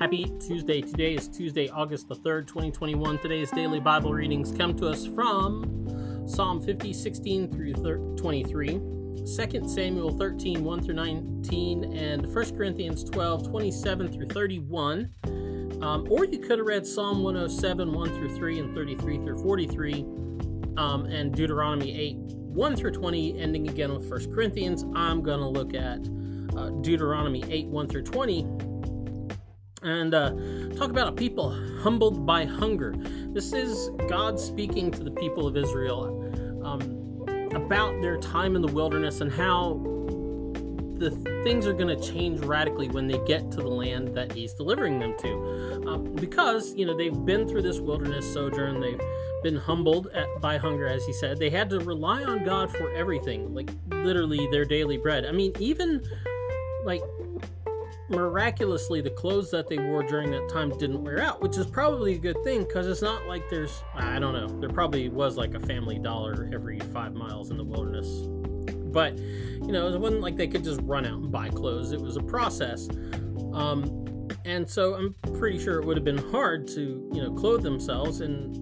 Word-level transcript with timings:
Happy 0.00 0.32
Tuesday. 0.40 0.80
Today 0.80 1.14
is 1.14 1.28
Tuesday, 1.28 1.68
August 1.68 2.08
the 2.08 2.16
3rd, 2.16 2.46
2021. 2.46 3.18
Today's 3.18 3.50
daily 3.50 3.80
Bible 3.80 4.14
readings 4.14 4.50
come 4.50 4.74
to 4.76 4.88
us 4.88 5.04
from 5.04 6.24
Psalm 6.26 6.62
50, 6.62 6.94
16 6.94 7.52
through 7.52 7.74
23, 8.16 8.66
2 8.70 9.68
Samuel 9.68 10.16
13, 10.16 10.64
1 10.64 10.82
through 10.82 10.94
19, 10.94 11.94
and 11.94 12.34
1 12.34 12.56
Corinthians 12.56 13.04
12, 13.04 13.50
27 13.50 14.10
through 14.10 14.28
31. 14.28 15.10
Um, 15.82 16.06
or 16.08 16.24
you 16.24 16.38
could 16.38 16.60
have 16.60 16.66
read 16.66 16.86
Psalm 16.86 17.22
107, 17.22 17.92
1 17.92 18.08
through 18.08 18.34
3, 18.34 18.58
and 18.58 18.74
33 18.74 19.18
through 19.18 19.42
43, 19.42 20.00
um, 20.78 21.04
and 21.10 21.34
Deuteronomy 21.34 21.94
8, 21.94 22.16
1 22.16 22.74
through 22.74 22.92
20, 22.92 23.38
ending 23.38 23.68
again 23.68 23.92
with 23.92 24.10
1 24.10 24.32
Corinthians. 24.32 24.86
I'm 24.94 25.20
going 25.20 25.40
to 25.40 25.46
look 25.46 25.74
at 25.74 26.08
uh, 26.56 26.70
Deuteronomy 26.80 27.44
8, 27.50 27.66
1 27.66 27.86
through 27.86 28.04
20 28.04 28.69
and 29.82 30.14
uh, 30.14 30.30
talk 30.76 30.90
about 30.90 31.08
a 31.08 31.12
people 31.12 31.50
humbled 31.80 32.26
by 32.26 32.44
hunger. 32.44 32.94
This 33.32 33.52
is 33.52 33.90
God 34.08 34.38
speaking 34.38 34.90
to 34.92 35.02
the 35.02 35.10
people 35.12 35.46
of 35.46 35.56
Israel 35.56 36.16
um, 36.64 37.24
about 37.54 38.00
their 38.02 38.18
time 38.18 38.56
in 38.56 38.62
the 38.62 38.72
wilderness 38.72 39.20
and 39.20 39.32
how 39.32 39.80
the 41.00 41.10
things 41.42 41.66
are 41.66 41.72
going 41.72 41.88
to 41.88 42.12
change 42.12 42.40
radically 42.40 42.88
when 42.88 43.06
they 43.06 43.18
get 43.26 43.50
to 43.52 43.56
the 43.56 43.68
land 43.68 44.14
that 44.14 44.30
He's 44.32 44.52
delivering 44.52 44.98
them 44.98 45.14
to. 45.20 45.84
Um, 45.86 46.12
because, 46.14 46.74
you 46.74 46.84
know, 46.84 46.94
they've 46.94 47.24
been 47.24 47.48
through 47.48 47.62
this 47.62 47.80
wilderness 47.80 48.30
sojourn, 48.30 48.80
they've 48.80 49.00
been 49.42 49.56
humbled 49.56 50.08
at, 50.08 50.26
by 50.42 50.58
hunger, 50.58 50.86
as 50.86 51.06
He 51.06 51.14
said. 51.14 51.38
They 51.38 51.48
had 51.48 51.70
to 51.70 51.80
rely 51.80 52.22
on 52.24 52.44
God 52.44 52.70
for 52.70 52.90
everything, 52.92 53.54
like 53.54 53.70
literally 53.90 54.46
their 54.50 54.66
daily 54.66 54.98
bread. 54.98 55.24
I 55.24 55.32
mean, 55.32 55.52
even 55.58 56.06
like 56.84 57.00
miraculously 58.10 59.00
the 59.00 59.10
clothes 59.10 59.50
that 59.50 59.68
they 59.68 59.78
wore 59.78 60.02
during 60.02 60.30
that 60.30 60.48
time 60.48 60.76
didn't 60.78 61.02
wear 61.02 61.20
out 61.20 61.40
which 61.40 61.56
is 61.56 61.66
probably 61.66 62.14
a 62.14 62.18
good 62.18 62.36
thing 62.44 62.64
because 62.64 62.86
it's 62.86 63.02
not 63.02 63.26
like 63.26 63.48
there's 63.48 63.82
i 63.94 64.18
don't 64.18 64.34
know 64.34 64.48
there 64.60 64.68
probably 64.68 65.08
was 65.08 65.36
like 65.36 65.54
a 65.54 65.60
family 65.60 65.98
dollar 65.98 66.50
every 66.52 66.80
five 66.92 67.14
miles 67.14 67.50
in 67.50 67.56
the 67.56 67.64
wilderness. 67.64 68.26
But 68.92 69.16
you 69.18 69.72
know 69.72 69.88
it 69.88 70.00
wasn't 70.00 70.20
like 70.20 70.36
they 70.36 70.48
could 70.48 70.64
just 70.64 70.80
run 70.82 71.06
out 71.06 71.20
and 71.20 71.30
buy 71.30 71.48
clothes 71.48 71.92
it 71.92 72.00
was 72.00 72.16
a 72.16 72.22
process. 72.22 72.88
Um, 73.52 74.28
and 74.44 74.68
so 74.68 74.94
i'm 74.94 75.14
pretty 75.38 75.58
sure 75.58 75.80
it 75.80 75.84
would 75.84 75.96
have 75.96 76.04
been 76.04 76.30
hard 76.30 76.66
to 76.68 77.10
you 77.12 77.22
know 77.22 77.32
clothe 77.32 77.62
themselves 77.62 78.20
and 78.20 78.56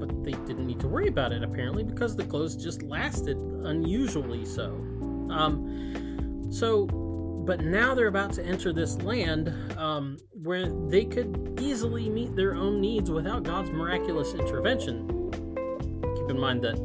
but 0.00 0.24
they 0.24 0.32
didn't 0.46 0.66
need 0.66 0.80
to 0.80 0.88
worry 0.88 1.08
about 1.08 1.32
it 1.32 1.42
apparently 1.42 1.82
because 1.82 2.16
the 2.16 2.24
clothes 2.24 2.56
just 2.56 2.82
lasted 2.82 3.36
unusually 3.36 4.44
so. 4.44 4.70
Um, 5.30 6.48
so 6.50 6.88
but 7.44 7.60
now 7.60 7.94
they're 7.94 8.08
about 8.08 8.32
to 8.34 8.44
enter 8.44 8.72
this 8.72 8.96
land 9.02 9.48
um, 9.78 10.18
where 10.32 10.68
they 10.88 11.04
could 11.04 11.58
easily 11.60 12.08
meet 12.08 12.34
their 12.36 12.54
own 12.54 12.80
needs 12.80 13.10
without 13.10 13.42
God's 13.42 13.70
miraculous 13.70 14.34
intervention. 14.34 15.06
Keep 16.16 16.30
in 16.30 16.38
mind 16.38 16.62
that 16.62 16.76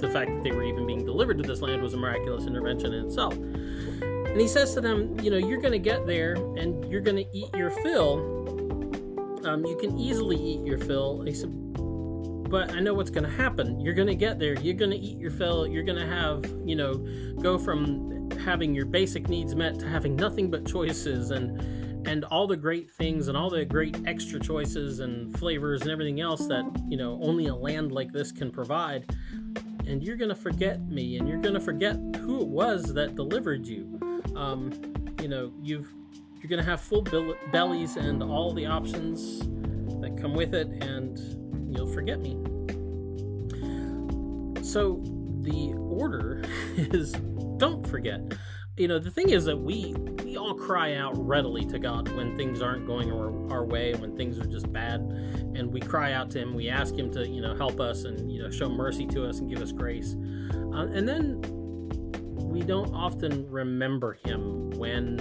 the 0.00 0.10
fact 0.10 0.30
that 0.30 0.44
they 0.44 0.52
were 0.52 0.64
even 0.64 0.86
being 0.86 1.04
delivered 1.04 1.38
to 1.38 1.42
this 1.42 1.60
land 1.60 1.82
was 1.82 1.94
a 1.94 1.96
miraculous 1.96 2.46
intervention 2.46 2.92
in 2.92 3.06
itself. 3.06 3.34
And 3.34 4.40
he 4.40 4.48
says 4.48 4.74
to 4.74 4.80
them, 4.80 5.18
You 5.20 5.30
know, 5.30 5.38
you're 5.38 5.60
going 5.60 5.72
to 5.72 5.78
get 5.78 6.06
there 6.06 6.34
and 6.34 6.90
you're 6.90 7.00
going 7.00 7.16
to 7.16 7.36
eat 7.36 7.54
your 7.54 7.70
fill. 7.70 8.18
Um, 9.46 9.64
you 9.64 9.76
can 9.76 9.98
easily 9.98 10.36
eat 10.36 10.66
your 10.66 10.78
fill. 10.78 11.22
He 11.22 11.32
said, 11.32 11.50
but 12.48 12.72
I 12.72 12.80
know 12.80 12.94
what's 12.94 13.10
going 13.10 13.24
to 13.24 13.30
happen. 13.30 13.80
You're 13.80 13.94
going 13.94 14.08
to 14.08 14.14
get 14.14 14.38
there. 14.38 14.54
You're 14.60 14.74
going 14.74 14.90
to 14.90 14.96
eat 14.96 15.18
your 15.18 15.30
fill. 15.30 15.66
You're 15.66 15.82
going 15.82 15.98
to 15.98 16.06
have, 16.06 16.44
you 16.64 16.76
know, 16.76 16.94
go 17.40 17.58
from 17.58 18.30
having 18.32 18.74
your 18.74 18.86
basic 18.86 19.28
needs 19.28 19.54
met 19.54 19.78
to 19.80 19.88
having 19.88 20.16
nothing 20.16 20.50
but 20.50 20.66
choices 20.66 21.30
and 21.30 21.60
and 22.06 22.24
all 22.26 22.46
the 22.46 22.56
great 22.56 22.88
things 22.88 23.26
and 23.26 23.36
all 23.36 23.50
the 23.50 23.64
great 23.64 23.96
extra 24.06 24.38
choices 24.38 25.00
and 25.00 25.36
flavors 25.38 25.82
and 25.82 25.90
everything 25.90 26.20
else 26.20 26.46
that 26.46 26.64
you 26.88 26.96
know 26.96 27.18
only 27.22 27.46
a 27.46 27.54
land 27.54 27.90
like 27.90 28.12
this 28.12 28.30
can 28.30 28.50
provide 28.50 29.04
and 29.86 30.02
you're 30.02 30.16
gonna 30.16 30.34
forget 30.34 30.80
me 30.88 31.16
and 31.16 31.28
you're 31.28 31.40
gonna 31.40 31.60
forget 31.60 31.96
who 32.20 32.40
it 32.40 32.46
was 32.46 32.94
that 32.94 33.16
delivered 33.16 33.66
you 33.66 33.98
um, 34.36 34.72
you 35.20 35.28
know 35.28 35.52
you've 35.62 35.92
you're 36.40 36.50
gonna 36.50 36.62
have 36.62 36.80
full 36.80 37.02
bellies 37.50 37.96
and 37.96 38.22
all 38.22 38.52
the 38.52 38.66
options 38.66 39.40
that 40.00 40.16
come 40.20 40.34
with 40.34 40.54
it 40.54 40.68
and 40.84 41.18
you'll 41.76 41.86
forget 41.92 42.20
me 42.20 42.36
so 44.66 45.00
the 45.40 45.72
order 45.78 46.42
is 46.76 47.12
don't 47.56 47.86
forget. 47.86 48.20
You 48.76 48.88
know, 48.88 48.98
the 48.98 49.10
thing 49.10 49.30
is 49.30 49.46
that 49.46 49.56
we 49.56 49.94
we 50.22 50.36
all 50.36 50.54
cry 50.54 50.94
out 50.94 51.14
readily 51.16 51.64
to 51.66 51.78
God 51.78 52.08
when 52.14 52.36
things 52.36 52.60
aren't 52.60 52.86
going 52.86 53.10
our, 53.10 53.50
our 53.50 53.64
way, 53.64 53.94
when 53.94 54.16
things 54.16 54.38
are 54.38 54.44
just 54.44 54.70
bad, 54.70 55.00
and 55.00 55.72
we 55.72 55.80
cry 55.80 56.12
out 56.12 56.30
to 56.32 56.40
Him. 56.40 56.54
We 56.54 56.68
ask 56.68 56.94
Him 56.94 57.10
to 57.12 57.26
you 57.26 57.40
know 57.40 57.54
help 57.54 57.80
us 57.80 58.04
and 58.04 58.30
you 58.30 58.42
know 58.42 58.50
show 58.50 58.68
mercy 58.68 59.06
to 59.06 59.26
us 59.26 59.38
and 59.38 59.48
give 59.48 59.62
us 59.62 59.72
grace, 59.72 60.14
uh, 60.74 60.88
and 60.92 61.08
then 61.08 61.40
we 62.34 62.60
don't 62.60 62.92
often 62.94 63.48
remember 63.48 64.18
Him 64.24 64.70
when 64.72 65.16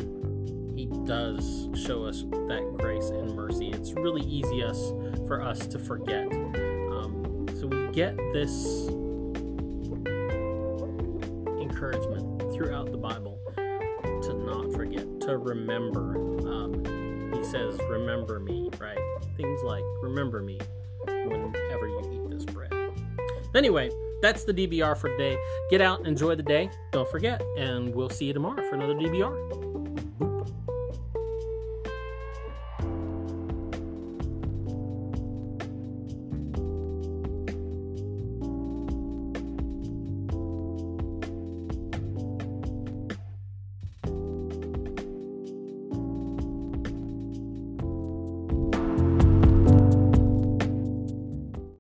He 0.76 0.88
does 1.06 1.70
show 1.74 2.04
us 2.04 2.24
that 2.24 2.76
grace 2.78 3.10
and 3.10 3.34
mercy. 3.34 3.70
It's 3.70 3.94
really 3.94 4.24
easy 4.24 4.62
us 4.62 4.92
for 5.26 5.42
us 5.42 5.66
to 5.68 5.80
forget. 5.80 6.26
Um, 6.26 7.46
so 7.58 7.68
we 7.68 7.88
get 7.94 8.18
this 8.34 8.88
encouragement 11.62 12.54
throughout 12.54 12.92
the 12.92 12.98
Bible 12.98 13.40
to 13.56 14.34
not 14.34 14.74
forget, 14.74 15.06
to 15.22 15.38
remember. 15.38 16.18
Um, 16.46 16.84
he 17.34 17.44
says, 17.46 17.80
Remember 17.90 18.42
me, 18.42 18.70
right? 18.80 19.00
Things 19.38 19.62
like, 19.64 19.84
Remember 20.02 20.42
me 20.42 20.60
whenever 21.06 21.88
you 21.88 22.02
eat 22.12 22.30
this 22.30 22.44
bread. 22.44 22.74
Anyway, 23.54 23.90
that's 24.22 24.44
the 24.44 24.54
DBR 24.54 24.98
for 24.98 25.08
today. 25.08 25.38
Get 25.70 25.80
out, 25.80 26.06
enjoy 26.06 26.36
the 26.36 26.44
day. 26.44 26.70
Don't 26.92 27.10
forget, 27.10 27.42
and 27.58 27.96
we'll 27.96 28.10
see 28.10 28.26
you 28.26 28.34
tomorrow 28.34 28.62
for 28.70 28.76
another 28.76 28.96
DBR. 28.96 29.75